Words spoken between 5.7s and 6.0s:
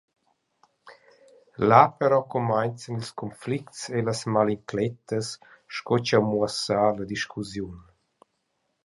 sco